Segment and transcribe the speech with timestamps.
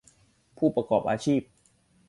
[0.57, 1.41] ผู้ประกอบอาชีพ